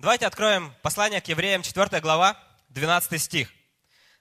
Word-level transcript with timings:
Давайте 0.00 0.24
откроем 0.24 0.72
послание 0.80 1.20
к 1.20 1.28
евреям, 1.28 1.62
4 1.62 2.00
глава, 2.00 2.34
12 2.70 3.20
стих. 3.20 3.52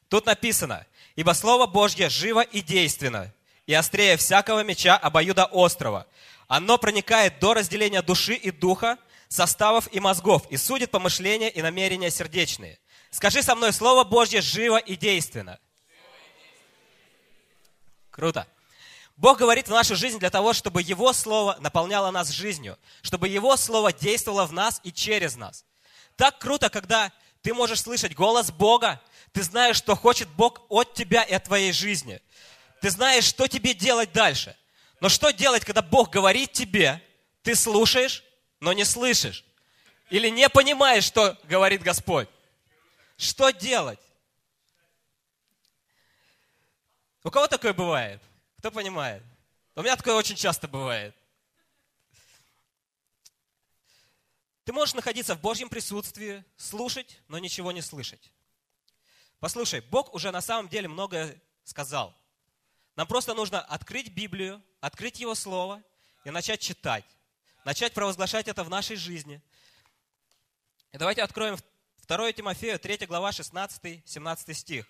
Тут 0.10 0.26
написано, 0.26 0.86
«Ибо 1.16 1.32
Слово 1.32 1.68
Божье 1.68 2.10
живо 2.10 2.42
и 2.42 2.60
действенно, 2.60 3.34
и 3.66 3.74
острее 3.74 4.18
всякого 4.18 4.62
меча 4.66 4.98
обоюда 4.98 5.46
острова. 5.46 6.06
Оно 6.50 6.78
проникает 6.78 7.40
до 7.40 7.54
разделения 7.54 8.02
души 8.02 8.34
и 8.34 8.52
духа, 8.52 8.98
составов 9.30 9.88
и 9.94 10.02
мозгов, 10.02 10.52
и 10.52 10.58
судит 10.58 10.92
помышления 10.92 11.48
и 11.48 11.62
намерения 11.62 12.12
сердечные». 12.12 12.78
Скажи 13.10 13.42
со 13.42 13.56
мной, 13.56 13.72
Слово 13.72 14.04
Божье 14.04 14.42
живо 14.42 14.80
и 14.80 14.98
действенно. 14.98 15.62
Круто. 18.12 18.46
Бог 19.20 19.38
говорит 19.38 19.68
в 19.68 19.72
нашу 19.72 19.98
жизнь 19.98 20.18
для 20.18 20.30
того, 20.30 20.54
чтобы 20.54 20.82
Его 20.82 21.12
Слово 21.12 21.58
наполняло 21.60 22.10
нас 22.10 22.30
жизнью, 22.30 22.80
чтобы 23.02 23.28
Его 23.28 23.58
Слово 23.58 23.92
действовало 23.92 24.46
в 24.46 24.54
нас 24.54 24.80
и 24.84 24.94
через 24.94 25.36
нас. 25.36 25.66
Так 26.16 26.40
круто, 26.40 26.70
когда 26.70 27.12
ты 27.42 27.54
можешь 27.54 27.82
слышать 27.82 28.16
голос 28.16 28.50
Бога, 28.50 29.02
ты 29.34 29.44
знаешь, 29.44 29.76
что 29.76 29.98
хочет 29.98 30.30
Бог 30.30 30.62
от 30.70 30.94
тебя 30.94 31.22
и 31.24 31.34
от 31.34 31.44
твоей 31.44 31.74
жизни. 31.74 32.22
Ты 32.80 32.92
знаешь, 32.92 33.26
что 33.26 33.48
тебе 33.48 33.74
делать 33.74 34.14
дальше. 34.14 34.56
Но 35.02 35.10
что 35.10 35.32
делать, 35.32 35.66
когда 35.66 35.82
Бог 35.82 36.10
говорит 36.12 36.54
тебе, 36.54 37.04
ты 37.44 37.56
слушаешь, 37.56 38.24
но 38.62 38.72
не 38.72 38.86
слышишь? 38.86 39.44
Или 40.10 40.30
не 40.30 40.48
понимаешь, 40.48 41.04
что 41.04 41.38
говорит 41.44 41.84
Господь? 41.84 42.30
Что 43.18 43.50
делать? 43.50 44.00
У 47.26 47.30
кого 47.30 47.48
такое 47.48 47.74
бывает? 47.74 48.22
Кто 48.60 48.72
понимает? 48.72 49.24
У 49.76 49.82
меня 49.82 49.96
такое 49.96 50.16
очень 50.16 50.36
часто 50.36 50.68
бывает. 50.68 51.16
Ты 54.66 54.74
можешь 54.74 54.94
находиться 54.94 55.34
в 55.36 55.40
Божьем 55.40 55.70
присутствии, 55.70 56.44
слушать, 56.58 57.22
но 57.30 57.40
ничего 57.40 57.72
не 57.72 57.82
слышать. 57.82 58.34
Послушай, 59.40 59.80
Бог 59.80 60.14
уже 60.14 60.32
на 60.32 60.42
самом 60.42 60.68
деле 60.68 60.90
многое 60.90 61.42
сказал. 61.64 62.14
Нам 62.98 63.08
просто 63.08 63.34
нужно 63.34 63.62
открыть 63.62 64.10
Библию, 64.10 64.62
открыть 64.82 65.22
Его 65.22 65.36
Слово 65.36 65.82
и 66.26 66.30
начать 66.30 66.60
читать. 66.60 67.06
Начать 67.64 67.94
провозглашать 67.94 68.50
это 68.50 68.66
в 68.66 68.70
нашей 68.70 68.98
жизни. 68.98 69.42
И 70.92 70.98
давайте 70.98 71.24
откроем 71.24 71.58
2 72.08 72.34
Тимофею, 72.34 72.78
3 72.78 73.06
глава, 73.06 73.30
16-17 73.30 74.54
стих. 74.54 74.86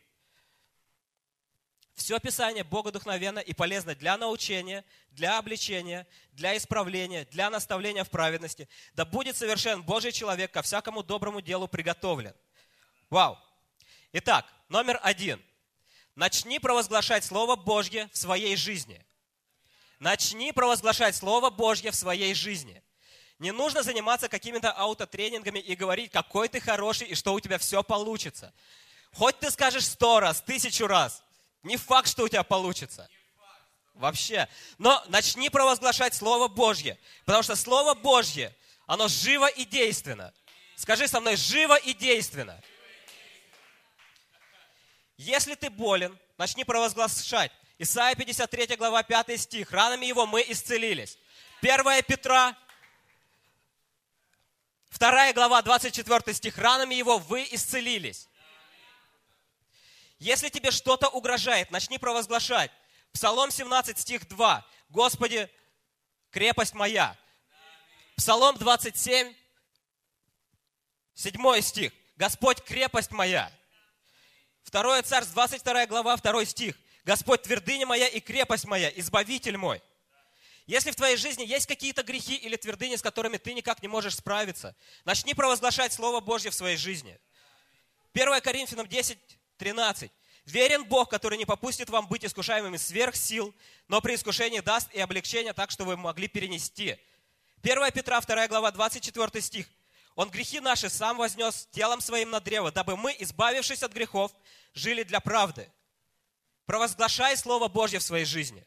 Все 2.00 2.18
Писание 2.18 2.64
богодухновенно 2.64 3.40
и 3.40 3.54
полезно 3.54 3.94
для 3.94 4.18
научения, 4.18 4.86
для 5.12 5.38
обличения, 5.38 6.08
для 6.32 6.56
исправления, 6.56 7.26
для 7.26 7.50
наставления 7.50 8.06
в 8.06 8.10
праведности. 8.10 8.70
Да 8.94 9.04
будет 9.04 9.36
совершен 9.36 9.84
Божий 9.84 10.14
человек 10.14 10.50
ко 10.50 10.62
всякому 10.62 11.04
доброму 11.04 11.42
делу 11.42 11.68
приготовлен. 11.68 12.34
Вау! 13.10 13.38
Итак, 14.14 14.46
номер 14.70 14.98
один. 15.04 15.44
Начни 16.16 16.58
провозглашать 16.58 17.26
Слово 17.26 17.58
Божье 17.58 18.10
в 18.14 18.18
своей 18.18 18.56
жизни. 18.56 19.06
Начни 20.00 20.54
провозглашать 20.54 21.18
Слово 21.18 21.50
Божье 21.50 21.92
в 21.92 21.96
своей 21.96 22.34
жизни. 22.34 22.82
Не 23.40 23.52
нужно 23.52 23.84
заниматься 23.84 24.30
какими-то 24.30 24.72
аутотренингами 24.72 25.60
и 25.60 25.76
говорить, 25.76 26.12
какой 26.12 26.48
ты 26.48 26.62
хороший 26.62 27.08
и 27.08 27.16
что 27.16 27.34
у 27.34 27.42
тебя 27.42 27.58
все 27.58 27.84
получится. 27.84 28.54
Хоть 29.12 29.38
ты 29.40 29.52
скажешь 29.52 29.86
сто 29.86 30.22
раз, 30.22 30.42
тысячу 30.42 30.88
раз– 30.88 31.24
не 31.64 31.78
факт, 31.78 32.10
что 32.10 32.24
у 32.24 32.30
тебя 32.30 32.44
получится. 32.44 33.10
Вообще. 33.94 34.48
Но 34.78 35.04
начни 35.08 35.50
провозглашать 35.50 36.14
Слово 36.14 36.48
Божье. 36.48 36.98
Потому 37.26 37.44
что 37.44 37.56
Слово 37.56 37.94
Божье, 37.94 38.56
оно 38.88 39.08
живо 39.08 39.48
и 39.48 39.66
действенно. 39.66 40.34
Скажи 40.76 41.08
со 41.08 41.20
мной, 41.20 41.36
живо 41.36 41.76
и 41.76 41.94
действенно. 41.94 42.62
Если 45.18 45.56
ты 45.56 45.70
болен, 45.70 46.18
начни 46.38 46.64
провозглашать. 46.64 47.52
Исайя 47.78 48.16
53 48.16 48.78
глава 48.78 49.04
5 49.04 49.40
стих. 49.40 49.72
Ранами 49.72 50.06
его 50.06 50.26
мы 50.26 50.46
исцелились. 50.48 51.18
1 51.62 52.04
Петра, 52.04 52.56
2 54.98 55.34
глава 55.34 55.62
24 55.62 56.34
стих. 56.34 56.58
Ранами 56.58 56.96
его 56.96 57.18
вы 57.18 57.48
исцелились. 57.52 58.30
Если 60.20 60.50
тебе 60.50 60.72
что-то 60.72 61.08
угрожает, 61.08 61.72
начни 61.72 61.98
провозглашать. 61.98 62.72
Псалом 63.14 63.52
17, 63.52 63.98
стих 63.98 64.28
2. 64.28 64.66
Господи, 64.90 65.50
крепость 66.30 66.74
моя. 66.74 67.18
Псалом 68.18 68.58
27, 68.58 69.34
7 71.16 71.62
стих. 71.62 71.94
Господь, 72.18 72.62
крепость 72.62 73.12
моя. 73.12 73.50
Второе 74.64 75.02
царство, 75.04 75.34
22 75.36 75.86
глава, 75.88 76.18
2 76.18 76.46
стих. 76.46 76.76
Господь, 77.06 77.44
твердыня 77.44 77.86
моя 77.86 78.08
и 78.08 78.20
крепость 78.20 78.66
моя, 78.66 78.90
избавитель 78.90 79.58
мой. 79.58 79.82
Если 80.68 80.92
в 80.92 80.96
твоей 80.96 81.16
жизни 81.16 81.44
есть 81.44 81.66
какие-то 81.66 82.04
грехи 82.04 82.36
или 82.36 82.56
твердыни, 82.58 82.98
с 82.98 83.02
которыми 83.02 83.38
ты 83.38 83.54
никак 83.54 83.82
не 83.82 83.88
можешь 83.88 84.18
справиться, 84.18 84.76
начни 85.06 85.34
провозглашать 85.34 85.94
Слово 85.94 86.20
Божье 86.20 86.52
в 86.52 86.54
своей 86.54 86.78
жизни. 86.78 87.20
1 88.14 88.42
Коринфянам 88.42 88.86
10, 88.86 89.18
13. 89.60 90.12
Верен 90.46 90.84
Бог, 90.86 91.10
который 91.10 91.38
не 91.38 91.46
попустит 91.46 91.90
вам 91.90 92.08
быть 92.08 92.26
искушаемыми 92.26 92.78
сверх 92.78 93.16
сил, 93.16 93.54
но 93.88 94.02
при 94.02 94.16
искушении 94.16 94.62
даст 94.62 94.92
и 94.94 95.00
облегчение 95.00 95.54
так, 95.54 95.70
что 95.70 95.84
вы 95.84 95.96
могли 95.96 96.28
перенести. 96.28 96.98
1 97.62 97.92
Петра, 97.92 98.20
2 98.20 98.48
глава, 98.48 98.72
24 98.72 99.42
стих. 99.42 99.68
Он 100.16 100.30
грехи 100.30 100.60
наши 100.60 100.90
сам 100.90 101.18
вознес 101.18 101.68
телом 101.72 102.02
своим 102.02 102.32
на 102.32 102.40
древо, 102.40 102.72
дабы 102.72 102.98
мы, 102.98 103.16
избавившись 103.20 103.84
от 103.84 103.94
грехов, 103.94 104.32
жили 104.74 105.04
для 105.04 105.20
правды. 105.20 105.72
Провозглашай 106.66 107.38
Слово 107.38 107.68
Божье 107.68 108.00
в 108.00 108.04
своей 108.04 108.26
жизни. 108.26 108.66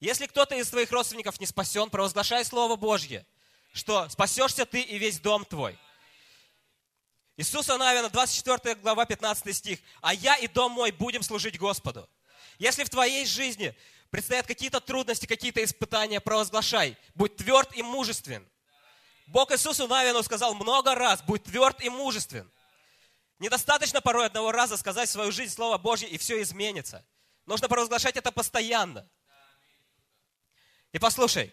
Если 0.00 0.26
кто-то 0.26 0.54
из 0.54 0.68
твоих 0.68 0.90
родственников 0.90 1.40
не 1.40 1.46
спасен, 1.46 1.88
провозглашай 1.88 2.44
Слово 2.44 2.76
Божье, 2.76 3.24
что 3.72 4.08
спасешься 4.08 4.66
ты 4.66 4.80
и 4.80 4.98
весь 4.98 5.20
дом 5.20 5.44
твой. 5.44 5.78
Иисуса 7.36 7.76
Навина, 7.76 8.08
24 8.08 8.76
глава, 8.76 9.04
15 9.04 9.54
стих. 9.54 9.78
«А 10.00 10.14
я 10.14 10.36
и 10.36 10.48
дом 10.48 10.72
мой 10.72 10.90
будем 10.90 11.22
служить 11.22 11.58
Господу». 11.58 12.08
Если 12.58 12.84
в 12.84 12.90
твоей 12.90 13.26
жизни 13.26 13.76
предстоят 14.10 14.46
какие-то 14.46 14.80
трудности, 14.80 15.26
какие-то 15.26 15.62
испытания, 15.62 16.20
провозглашай. 16.20 16.96
Будь 17.14 17.36
тверд 17.36 17.76
и 17.76 17.82
мужествен. 17.82 18.46
Бог 19.26 19.52
Иисусу 19.52 19.86
Навину 19.86 20.22
сказал 20.22 20.54
много 20.54 20.94
раз, 20.94 21.22
будь 21.22 21.44
тверд 21.44 21.82
и 21.82 21.90
мужествен. 21.90 22.50
Недостаточно 23.38 24.00
порой 24.00 24.26
одного 24.26 24.52
раза 24.52 24.76
сказать 24.78 25.08
в 25.08 25.12
свою 25.12 25.32
жизнь 25.32 25.52
Слово 25.52 25.76
Божье, 25.76 26.08
и 26.08 26.16
все 26.16 26.40
изменится. 26.40 27.04
Нужно 27.44 27.68
провозглашать 27.68 28.16
это 28.16 28.32
постоянно. 28.32 29.06
И 30.92 30.98
послушай, 30.98 31.52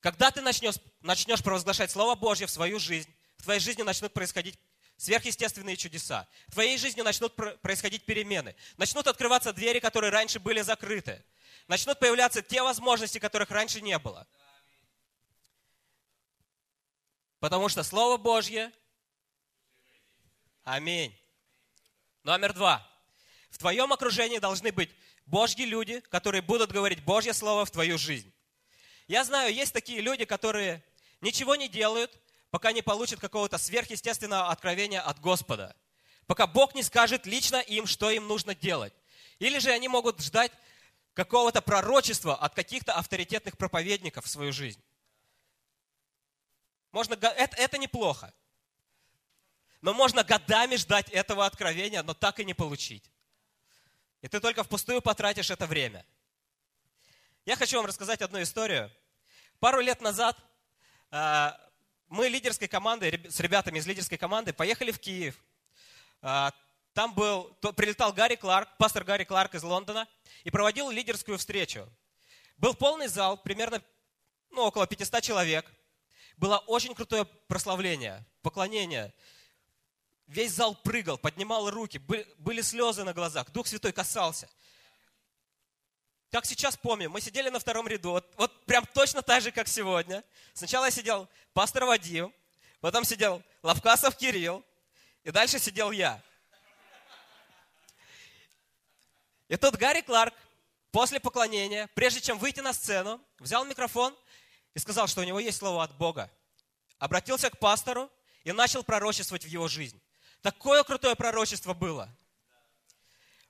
когда 0.00 0.30
ты 0.30 0.42
начнешь, 0.42 0.74
начнешь 1.00 1.42
провозглашать 1.42 1.90
Слово 1.90 2.14
Божье 2.14 2.46
в 2.46 2.50
свою 2.50 2.78
жизнь, 2.78 3.08
в 3.38 3.44
твоей 3.44 3.60
жизни 3.60 3.82
начнут 3.82 4.12
происходить 4.12 4.58
сверхъестественные 5.02 5.76
чудеса. 5.76 6.28
В 6.46 6.52
твоей 6.52 6.78
жизни 6.78 7.00
начнут 7.00 7.34
происходить 7.60 8.04
перемены. 8.04 8.54
Начнут 8.76 9.08
открываться 9.08 9.52
двери, 9.52 9.80
которые 9.80 10.10
раньше 10.12 10.38
были 10.38 10.60
закрыты. 10.60 11.24
Начнут 11.66 11.98
появляться 11.98 12.40
те 12.40 12.62
возможности, 12.62 13.18
которых 13.18 13.50
раньше 13.50 13.80
не 13.80 13.98
было. 13.98 14.28
Потому 17.40 17.68
что 17.68 17.82
Слово 17.82 18.16
Божье... 18.16 18.70
Аминь. 20.62 21.12
Номер 22.22 22.52
два. 22.52 22.88
В 23.50 23.58
твоем 23.58 23.92
окружении 23.92 24.38
должны 24.38 24.70
быть 24.70 24.90
Божьи 25.26 25.64
люди, 25.64 25.98
которые 26.10 26.42
будут 26.42 26.70
говорить 26.70 27.02
Божье 27.02 27.32
Слово 27.32 27.64
в 27.64 27.72
твою 27.72 27.98
жизнь. 27.98 28.32
Я 29.08 29.24
знаю, 29.24 29.52
есть 29.52 29.72
такие 29.72 30.00
люди, 30.00 30.24
которые 30.24 30.84
ничего 31.20 31.56
не 31.56 31.68
делают, 31.68 32.21
пока 32.52 32.72
не 32.72 32.82
получат 32.82 33.18
какого-то 33.18 33.56
сверхъестественного 33.56 34.50
откровения 34.50 35.00
от 35.00 35.18
Господа. 35.20 35.74
Пока 36.26 36.46
Бог 36.46 36.74
не 36.74 36.82
скажет 36.82 37.24
лично 37.24 37.56
им, 37.56 37.86
что 37.86 38.10
им 38.10 38.28
нужно 38.28 38.54
делать. 38.54 38.92
Или 39.38 39.58
же 39.58 39.70
они 39.70 39.88
могут 39.88 40.20
ждать 40.20 40.52
какого-то 41.14 41.62
пророчества 41.62 42.36
от 42.36 42.54
каких-то 42.54 42.92
авторитетных 42.92 43.56
проповедников 43.56 44.26
в 44.26 44.28
свою 44.28 44.52
жизнь. 44.52 44.82
Можно, 46.90 47.14
это, 47.14 47.56
это 47.56 47.78
неплохо. 47.78 48.34
Но 49.80 49.94
можно 49.94 50.22
годами 50.22 50.76
ждать 50.76 51.08
этого 51.08 51.46
откровения, 51.46 52.02
но 52.02 52.12
так 52.12 52.38
и 52.38 52.44
не 52.44 52.52
получить. 52.52 53.10
И 54.20 54.28
ты 54.28 54.40
только 54.40 54.62
впустую 54.62 55.00
потратишь 55.00 55.50
это 55.50 55.66
время. 55.66 56.04
Я 57.46 57.56
хочу 57.56 57.78
вам 57.78 57.86
рассказать 57.86 58.20
одну 58.20 58.42
историю. 58.42 58.92
Пару 59.58 59.80
лет 59.80 60.02
назад 60.02 60.36
а, 61.10 61.58
мы 62.12 62.28
лидерской 62.28 62.68
командой, 62.68 63.18
с 63.30 63.40
ребятами 63.40 63.78
из 63.78 63.86
лидерской 63.86 64.18
команды 64.18 64.52
поехали 64.52 64.92
в 64.92 65.00
Киев. 65.00 65.34
А, 66.20 66.52
там 66.92 67.14
был, 67.14 67.44
прилетал 67.74 68.12
Гарри 68.12 68.36
Кларк, 68.36 68.68
пастор 68.76 69.02
Гарри 69.02 69.24
Кларк 69.24 69.54
из 69.54 69.62
Лондона, 69.62 70.06
и 70.44 70.50
проводил 70.50 70.90
лидерскую 70.90 71.38
встречу. 71.38 71.88
Был 72.58 72.74
полный 72.74 73.08
зал, 73.08 73.38
примерно 73.38 73.82
ну, 74.50 74.64
около 74.64 74.86
500 74.86 75.22
человек. 75.22 75.64
было 76.36 76.58
очень 76.58 76.94
крутое 76.94 77.24
прославление, 77.24 78.26
поклонение. 78.42 79.14
Весь 80.26 80.52
зал 80.52 80.74
прыгал, 80.74 81.16
поднимал 81.16 81.70
руки, 81.70 81.96
были 81.96 82.60
слезы 82.60 83.04
на 83.04 83.14
глазах, 83.14 83.50
Дух 83.52 83.66
Святой 83.66 83.92
касался. 83.92 84.50
Как 86.32 86.46
сейчас 86.46 86.78
помню, 86.78 87.10
мы 87.10 87.20
сидели 87.20 87.50
на 87.50 87.60
втором 87.60 87.86
ряду, 87.86 88.12
вот, 88.12 88.32
вот 88.38 88.64
прям 88.64 88.86
точно 88.86 89.20
так 89.20 89.42
же, 89.42 89.52
как 89.52 89.68
сегодня. 89.68 90.24
Сначала 90.54 90.90
сидел 90.90 91.28
пастор 91.52 91.84
Вадим, 91.84 92.32
потом 92.80 93.04
сидел 93.04 93.42
Лавкасов 93.62 94.16
Кирилл, 94.16 94.64
и 95.24 95.30
дальше 95.30 95.58
сидел 95.58 95.90
я. 95.90 96.22
И 99.48 99.58
тут 99.58 99.76
Гарри 99.76 100.00
Кларк 100.00 100.32
после 100.90 101.20
поклонения, 101.20 101.90
прежде 101.94 102.22
чем 102.22 102.38
выйти 102.38 102.60
на 102.60 102.72
сцену, 102.72 103.20
взял 103.38 103.66
микрофон 103.66 104.16
и 104.72 104.78
сказал, 104.78 105.08
что 105.08 105.20
у 105.20 105.24
него 105.24 105.38
есть 105.38 105.58
слово 105.58 105.84
от 105.84 105.94
Бога. 105.98 106.30
Обратился 106.98 107.50
к 107.50 107.58
пастору 107.58 108.10
и 108.44 108.52
начал 108.52 108.82
пророчествовать 108.82 109.44
в 109.44 109.48
его 109.48 109.68
жизнь. 109.68 110.00
Такое 110.40 110.82
крутое 110.82 111.14
пророчество 111.14 111.74
было. 111.74 112.08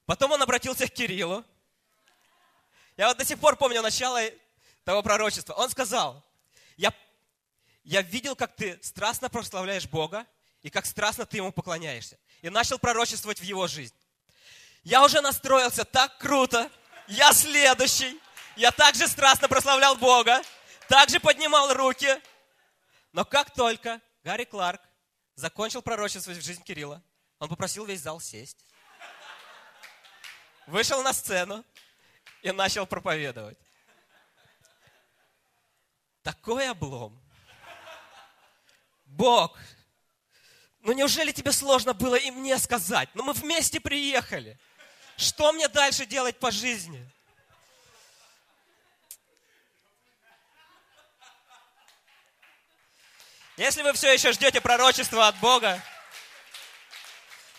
Потом 0.04 0.32
он 0.32 0.42
обратился 0.42 0.88
к 0.88 0.92
Кириллу. 0.92 1.44
Я 2.96 3.08
вот 3.08 3.16
до 3.16 3.24
сих 3.24 3.38
пор 3.38 3.56
помню 3.56 3.82
начало 3.82 4.20
того 4.84 5.02
пророчества. 5.02 5.54
Он 5.54 5.70
сказал, 5.70 6.22
я, 6.76 6.92
я 7.84 8.02
видел, 8.02 8.36
как 8.36 8.54
ты 8.54 8.78
страстно 8.82 9.30
прославляешь 9.30 9.86
Бога 9.86 10.26
и 10.62 10.70
как 10.70 10.86
страстно 10.86 11.24
ты 11.24 11.38
Ему 11.38 11.52
поклоняешься. 11.52 12.18
И 12.42 12.50
начал 12.50 12.78
пророчествовать 12.78 13.40
в 13.40 13.44
его 13.44 13.66
жизнь. 13.66 13.94
Я 14.82 15.04
уже 15.04 15.20
настроился 15.20 15.84
так 15.84 16.18
круто. 16.18 16.70
Я 17.06 17.32
следующий. 17.32 18.20
Я 18.56 18.70
также 18.72 19.08
страстно 19.08 19.48
прославлял 19.48 19.96
Бога. 19.96 20.42
Также 20.88 21.20
поднимал 21.20 21.72
руки. 21.72 22.20
Но 23.12 23.24
как 23.24 23.52
только 23.54 24.00
Гарри 24.24 24.44
Кларк 24.44 24.80
закончил 25.34 25.82
пророчествовать 25.82 26.42
в 26.42 26.44
жизнь 26.44 26.62
Кирилла, 26.62 27.02
он 27.38 27.48
попросил 27.48 27.84
весь 27.84 28.00
зал 28.00 28.20
сесть. 28.20 28.58
Вышел 30.66 31.02
на 31.02 31.12
сцену 31.12 31.64
и 32.42 32.50
начал 32.50 32.86
проповедовать. 32.86 33.58
Такой 36.22 36.68
облом. 36.68 37.20
Бог, 39.04 39.58
ну 40.80 40.92
неужели 40.92 41.32
тебе 41.32 41.52
сложно 41.52 41.94
было 41.94 42.16
и 42.16 42.30
мне 42.30 42.58
сказать? 42.58 43.08
Ну 43.14 43.22
мы 43.22 43.32
вместе 43.32 43.80
приехали. 43.80 44.58
Что 45.16 45.52
мне 45.52 45.68
дальше 45.68 46.06
делать 46.06 46.38
по 46.38 46.50
жизни? 46.50 47.08
Если 53.56 53.82
вы 53.82 53.92
все 53.92 54.12
еще 54.12 54.32
ждете 54.32 54.60
пророчества 54.60 55.28
от 55.28 55.36
Бога, 55.38 55.80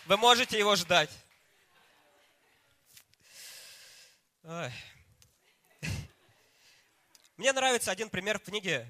вы 0.06 0.16
можете 0.16 0.58
его 0.58 0.76
ждать. 0.76 1.10
Мне 7.36 7.52
нравится 7.52 7.90
один 7.90 8.08
пример 8.08 8.38
в 8.38 8.42
книге 8.42 8.86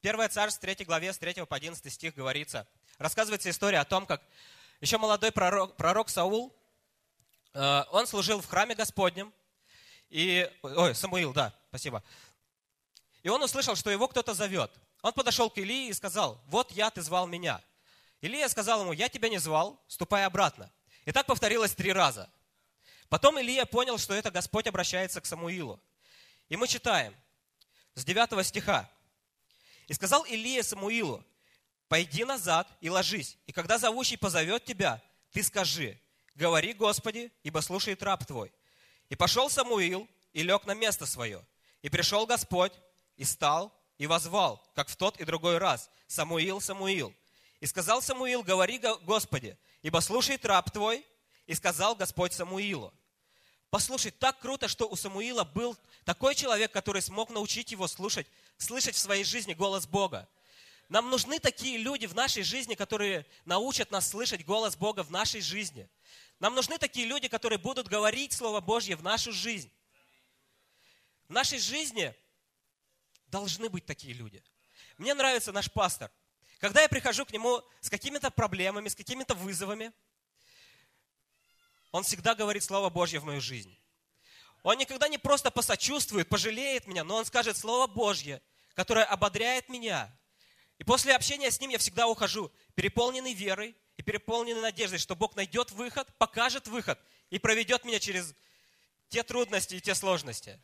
Первое 0.00 0.28
царство, 0.28 0.62
3 0.62 0.84
главе, 0.84 1.12
с 1.12 1.18
3 1.18 1.44
по 1.44 1.56
11 1.56 1.92
стих 1.92 2.14
говорится. 2.14 2.68
Рассказывается 2.98 3.50
история 3.50 3.80
о 3.80 3.84
том, 3.84 4.06
как 4.06 4.22
еще 4.80 4.98
молодой 4.98 5.32
пророк, 5.32 5.76
пророк 5.76 6.08
Саул 6.08 6.54
Э, 7.52 7.84
он 7.90 8.06
служил 8.06 8.40
в 8.40 8.46
храме 8.46 8.74
Господнем, 8.74 9.32
и, 10.08 10.50
ой, 10.62 10.94
Самуил, 10.94 11.32
да, 11.32 11.54
спасибо. 11.68 12.02
И 13.22 13.28
он 13.28 13.42
услышал, 13.42 13.76
что 13.76 13.90
его 13.90 14.08
кто-то 14.08 14.34
зовет. 14.34 14.70
Он 15.02 15.12
подошел 15.12 15.50
к 15.50 15.58
Илии 15.58 15.88
и 15.88 15.92
сказал, 15.92 16.40
вот 16.46 16.72
я, 16.72 16.90
ты 16.90 17.02
звал 17.02 17.26
меня. 17.26 17.62
Илия 18.20 18.48
сказал 18.48 18.82
ему, 18.82 18.92
я 18.92 19.08
тебя 19.08 19.28
не 19.28 19.38
звал, 19.38 19.82
ступай 19.88 20.24
обратно. 20.24 20.70
И 21.04 21.12
так 21.12 21.26
повторилось 21.26 21.74
три 21.74 21.92
раза. 21.92 22.28
Потом 23.10 23.38
Илия 23.38 23.66
понял, 23.66 23.98
что 23.98 24.14
это 24.14 24.30
Господь 24.30 24.66
обращается 24.66 25.20
к 25.20 25.26
Самуилу. 25.26 25.78
И 26.48 26.56
мы 26.56 26.66
читаем 26.68 27.14
с 27.94 28.04
9 28.04 28.46
стиха. 28.46 28.88
«И 29.88 29.92
сказал 29.92 30.24
Илия 30.24 30.62
Самуилу, 30.62 31.22
пойди 31.88 32.24
назад 32.24 32.68
и 32.80 32.88
ложись, 32.88 33.36
и 33.46 33.52
когда 33.52 33.78
зовущий 33.78 34.16
позовет 34.16 34.64
тебя, 34.64 35.02
ты 35.32 35.42
скажи, 35.42 36.00
говори, 36.36 36.72
Господи, 36.72 37.32
ибо 37.42 37.58
слушает 37.60 38.00
раб 38.02 38.24
Твой. 38.24 38.52
И 39.08 39.16
пошел 39.16 39.50
Самуил 39.50 40.08
и 40.32 40.44
лег 40.44 40.64
на 40.64 40.74
место 40.74 41.04
свое. 41.04 41.44
И 41.82 41.88
пришел 41.88 42.26
Господь, 42.26 42.72
и 43.16 43.24
стал, 43.24 43.76
и 43.98 44.06
возвал, 44.06 44.64
как 44.76 44.88
в 44.88 44.94
тот 44.94 45.20
и 45.20 45.24
другой 45.24 45.58
раз, 45.58 45.90
Самуил, 46.06 46.60
Самуил. 46.60 47.12
И 47.58 47.66
сказал 47.66 48.02
Самуил, 48.02 48.44
говори, 48.44 48.80
Господи, 49.02 49.58
ибо 49.82 49.98
слушает 49.98 50.44
раб 50.46 50.70
Твой. 50.70 51.04
И 51.46 51.54
сказал 51.54 51.96
Господь 51.96 52.32
Самуилу. 52.32 52.94
Послушай, 53.70 54.10
так 54.10 54.38
круто, 54.40 54.68
что 54.68 54.88
у 54.88 54.96
Самуила 54.96 55.44
был 55.44 55.76
такой 56.04 56.34
человек, 56.34 56.72
который 56.72 57.02
смог 57.02 57.30
научить 57.30 57.70
его 57.70 57.86
слушать, 57.86 58.26
слышать 58.58 58.94
в 58.94 58.98
своей 58.98 59.24
жизни 59.24 59.54
голос 59.54 59.86
Бога. 59.86 60.28
Нам 60.88 61.08
нужны 61.08 61.38
такие 61.38 61.78
люди 61.78 62.06
в 62.06 62.14
нашей 62.14 62.42
жизни, 62.42 62.74
которые 62.74 63.24
научат 63.44 63.92
нас 63.92 64.08
слышать 64.08 64.44
голос 64.44 64.76
Бога 64.76 65.02
в 65.02 65.10
нашей 65.10 65.40
жизни– 65.40 65.88
нам 66.40 66.54
нужны 66.54 66.78
такие 66.78 67.06
люди, 67.06 67.28
которые 67.28 67.58
будут 67.58 67.86
говорить 67.86 68.32
Слово 68.32 68.62
Божье 68.62 68.96
в 68.96 69.02
нашу 69.02 69.30
жизнь. 69.30 69.70
В 71.28 71.32
нашей 71.32 71.58
жизни 71.58 72.14
должны 73.26 73.68
быть 73.68 73.84
такие 73.84 74.14
люди. 74.14 74.42
Мне 74.96 75.12
нравится 75.12 75.52
наш 75.52 75.70
пастор. 75.70 76.10
Когда 76.58 76.80
я 76.80 76.88
прихожу 76.88 77.26
к 77.26 77.32
нему 77.32 77.62
с 77.80 77.90
какими-то 77.90 78.30
проблемами, 78.30 78.88
с 78.88 78.94
какими-то 78.94 79.34
вызовами, 79.34 79.92
он 81.92 82.02
всегда 82.04 82.34
говорит 82.34 82.62
Слово 82.62 82.90
Божье 82.90 83.20
в 83.20 83.24
мою 83.24 83.40
жизнь. 83.40 83.76
Он 84.62 84.76
никогда 84.78 85.08
не 85.08 85.18
просто 85.18 85.50
посочувствует, 85.50 86.28
пожалеет 86.28 86.86
меня, 86.86 87.04
но 87.04 87.16
он 87.16 87.24
скажет 87.24 87.56
Слово 87.56 87.86
Божье, 87.86 88.42
которое 88.74 89.04
ободряет 89.04 89.68
меня. 89.68 90.14
И 90.78 90.84
после 90.84 91.14
общения 91.14 91.50
с 91.50 91.60
ним 91.60 91.70
я 91.70 91.78
всегда 91.78 92.06
ухожу 92.06 92.52
переполненный 92.74 93.32
верой, 93.32 93.74
и 94.00 94.02
переполнены 94.02 94.62
надеждой, 94.62 94.98
что 94.98 95.14
Бог 95.14 95.36
найдет 95.36 95.72
выход, 95.72 96.08
покажет 96.16 96.66
выход 96.66 96.98
и 97.28 97.38
проведет 97.38 97.84
меня 97.84 98.00
через 98.00 98.34
те 99.10 99.22
трудности 99.22 99.74
и 99.74 99.80
те 99.82 99.94
сложности. 99.94 100.58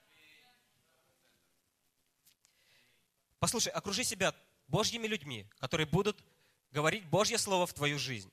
Послушай, 3.38 3.72
окружи 3.74 4.04
себя 4.04 4.34
Божьими 4.68 5.06
людьми, 5.06 5.46
которые 5.58 5.86
будут 5.86 6.24
говорить 6.70 7.04
Божье 7.04 7.36
Слово 7.36 7.66
в 7.66 7.74
твою 7.74 7.98
жизнь. 7.98 8.32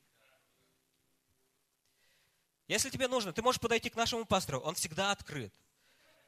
Если 2.68 2.90
тебе 2.90 3.08
нужно, 3.08 3.34
ты 3.34 3.42
можешь 3.42 3.60
подойти 3.60 3.90
к 3.90 3.96
нашему 3.96 4.26
пастору, 4.26 4.60
он 4.60 4.76
всегда 4.76 5.12
открыт. 5.12 5.54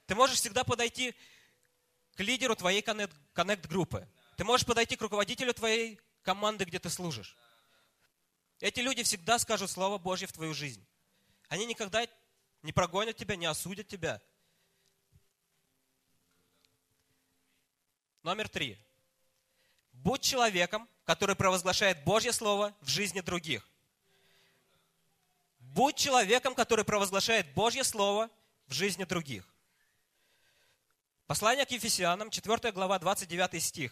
Ты 0.06 0.16
можешь 0.16 0.38
всегда 0.38 0.64
подойти 0.64 1.16
к 2.16 2.20
лидеру 2.20 2.56
твоей 2.56 2.82
коннект-группы. 2.82 4.08
Ты 4.38 4.44
можешь 4.44 4.66
подойти 4.66 4.96
к 4.96 5.02
руководителю 5.02 5.54
твоей 5.54 6.00
команды, 6.24 6.66
где 6.66 6.80
ты 6.80 6.90
служишь. 6.90 7.36
Эти 8.60 8.80
люди 8.80 9.04
всегда 9.04 9.40
скажут 9.40 9.72
Слово 9.72 9.98
Божье 9.98 10.28
в 10.28 10.34
твою 10.34 10.54
жизнь. 10.54 10.86
Они 11.48 11.66
никогда 11.66 12.06
не 12.62 12.72
прогонят 12.72 13.16
тебя, 13.16 13.36
не 13.36 13.46
осудят 13.46 13.88
тебя. 13.88 14.22
Номер 18.24 18.50
три. 18.50 18.78
Будь 19.92 20.22
человеком, 20.22 20.90
который 21.06 21.36
провозглашает 21.36 22.04
Божье 22.04 22.34
Слово 22.34 22.76
в 22.82 22.88
жизни 22.88 23.22
других. 23.22 23.68
Будь 25.76 25.98
человеком, 25.98 26.56
который 26.56 26.86
провозглашает 26.86 27.54
Божье 27.54 27.84
Слово 27.84 28.30
в 28.66 28.72
жизни 28.72 29.04
других. 29.04 29.44
Послание 31.28 31.66
к 31.66 31.72
Ефесянам, 31.72 32.30
4 32.30 32.72
глава, 32.72 32.98
29 32.98 33.62
стих. 33.62 33.92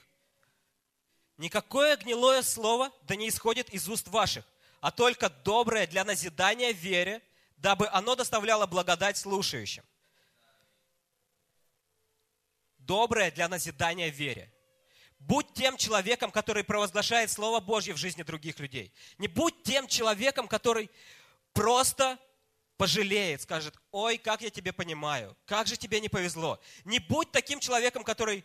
«Никакое 1.36 1.98
гнилое 1.98 2.42
слово 2.42 2.90
да 3.02 3.18
не 3.18 3.28
исходит 3.28 3.70
из 3.70 3.90
уст 3.90 4.08
ваших, 4.08 4.46
а 4.80 4.92
только 4.92 5.30
доброе 5.30 5.86
для 5.86 6.06
назидания 6.06 6.72
вере, 6.72 7.22
дабы 7.58 7.90
оно 7.90 8.16
доставляло 8.16 8.66
благодать 8.66 9.18
слушающим. 9.18 9.84
Доброе 12.78 13.30
для 13.30 13.50
назидания 13.50 14.08
вере. 14.08 14.50
Будь 15.20 15.52
тем 15.54 15.76
человеком, 15.76 16.32
который 16.32 16.64
провозглашает 16.64 17.30
Слово 17.30 17.60
Божье 17.60 17.94
в 17.94 17.98
жизни 17.98 18.24
других 18.24 18.60
людей. 18.60 18.94
Не 19.18 19.28
будь 19.28 19.64
тем 19.64 19.90
человеком, 19.90 20.48
который 20.48 20.90
просто 21.54 22.20
пожалеет, 22.78 23.42
скажет, 23.42 23.76
ой, 23.92 24.18
как 24.18 24.42
я 24.42 24.50
тебе 24.50 24.74
понимаю, 24.74 25.38
как 25.46 25.68
же 25.68 25.78
тебе 25.78 26.00
не 26.00 26.10
повезло. 26.10 26.60
Не 26.84 27.00
будь 27.00 27.32
таким 27.32 27.60
человеком, 27.60 28.04
который 28.04 28.44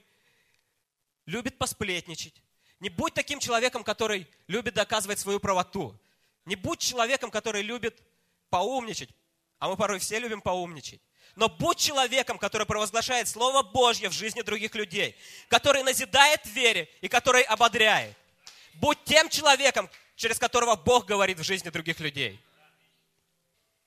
любит 1.27 1.59
посплетничать. 1.59 2.35
Не 2.81 2.91
будь 2.91 3.15
таким 3.15 3.41
человеком, 3.41 3.83
который 3.83 4.29
любит 4.47 4.75
доказывать 4.75 5.19
свою 5.19 5.41
правоту. 5.41 5.99
Не 6.45 6.57
будь 6.57 6.79
человеком, 6.79 7.31
который 7.31 7.63
любит 7.63 8.01
поумничать, 8.51 9.11
а 9.59 9.69
мы 9.69 9.77
порой 9.77 9.99
все 9.99 10.19
любим 10.19 10.41
поумничать. 10.41 11.01
Но 11.35 11.49
будь 11.49 11.79
человеком, 11.79 12.39
который 12.39 12.67
провозглашает 12.67 13.29
Слово 13.29 13.63
Божье 13.63 14.09
в 14.09 14.13
жизни 14.13 14.43
других 14.43 14.75
людей, 14.75 15.17
который 15.49 15.83
назидает 15.83 16.47
вере 16.47 16.89
и 17.01 17.09
который 17.09 17.43
ободряет. 17.43 18.17
Будь 18.75 19.03
тем 19.05 19.29
человеком, 19.29 19.91
через 20.17 20.39
которого 20.39 20.77
Бог 20.77 21.07
говорит 21.07 21.39
в 21.39 21.43
жизни 21.43 21.71
других 21.71 22.01
людей. 22.01 22.41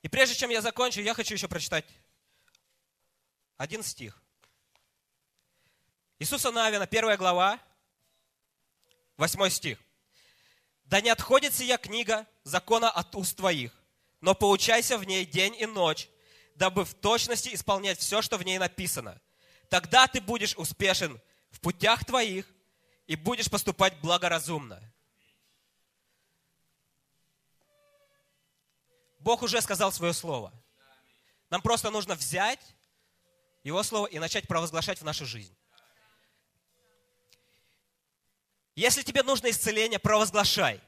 И 0.02 0.08
прежде 0.08 0.36
чем 0.36 0.50
я 0.50 0.62
закончу, 0.62 1.02
я 1.02 1.14
хочу 1.14 1.34
еще 1.34 1.48
прочитать 1.48 1.86
один 3.58 3.84
стих. 3.84 4.22
Иисуса 6.18 6.52
Навина, 6.52 6.88
первая 6.88 7.18
глава, 7.18 7.60
восьмой 9.18 9.52
стих. 9.52 9.80
«Да 10.86 11.00
не 11.02 11.10
отходит 11.10 11.54
сия 11.54 11.78
книга 11.78 12.28
закона 12.44 12.90
от 12.90 13.16
уст 13.16 13.38
твоих, 13.38 13.72
но 14.20 14.36
поучайся 14.36 14.98
в 14.98 15.04
ней 15.04 15.26
день 15.26 15.56
и 15.58 15.66
ночь, 15.66 16.10
дабы 16.56 16.86
в 16.86 16.94
точности 16.94 17.54
исполнять 17.54 18.00
все, 18.00 18.22
что 18.22 18.38
в 18.38 18.44
ней 18.44 18.58
написано. 18.58 19.22
Тогда 19.70 20.08
ты 20.08 20.20
будешь 20.20 20.56
успешен 20.58 21.22
в 21.50 21.60
путях 21.60 22.04
твоих 22.04 22.46
и 23.08 23.16
будешь 23.16 23.50
поступать 23.50 24.00
благоразумно. 24.02 24.91
Бог 29.22 29.44
уже 29.44 29.62
сказал 29.62 29.92
свое 29.92 30.14
слово. 30.14 30.52
Нам 31.50 31.62
просто 31.62 31.92
нужно 31.92 32.16
взять 32.16 32.60
Его 33.64 33.84
слово 33.84 34.08
и 34.08 34.20
начать 34.20 34.48
провозглашать 34.48 35.00
в 35.00 35.04
нашу 35.04 35.26
жизнь. 35.26 35.56
Если 38.76 39.04
тебе 39.04 39.22
нужно 39.22 39.50
исцеление, 39.50 40.00
провозглашай. 40.00 40.82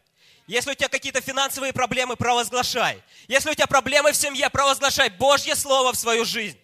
Если 0.47 0.71
у 0.71 0.73
тебя 0.73 0.89
какие-то 0.89 1.21
финансовые 1.21 1.73
проблемы, 1.73 2.15
провозглашай. 2.15 3.03
Если 3.27 3.51
у 3.51 3.53
тебя 3.53 3.67
проблемы 3.67 4.11
в 4.11 4.15
семье, 4.15 4.49
провозглашай 4.49 5.09
Божье 5.09 5.55
Слово 5.55 5.93
в 5.93 5.95
свою 5.95 6.25
жизнь. 6.25 6.59